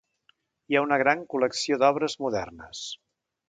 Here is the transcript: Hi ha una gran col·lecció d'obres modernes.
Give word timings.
Hi 0.71 0.77
ha 0.79 0.83
una 0.85 0.97
gran 1.03 1.21
col·lecció 1.35 1.79
d'obres 1.85 2.19
modernes. 2.27 2.85